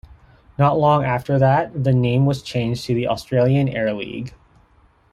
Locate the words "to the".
2.85-3.07